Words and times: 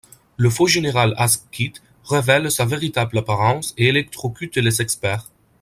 Le 0.35 0.49
faux 0.49 0.65
général 0.65 1.13
Asquith 1.17 1.79
révèle 2.05 2.49
sa 2.49 2.65
véritable 2.65 3.19
apparence 3.19 3.75
et 3.77 3.85
électrocute 3.89 4.57
les 4.57 4.81
experts. 4.81 5.29